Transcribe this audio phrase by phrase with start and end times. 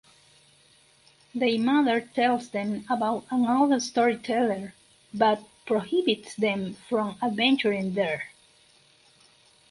[1.35, 4.73] Their mother tells them about an old storyteller
[5.13, 8.31] but prohibits them from adventuring there.